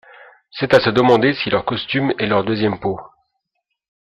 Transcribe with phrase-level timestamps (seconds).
[0.49, 2.99] C'est à se demander si leur costume est leur deuxième peau.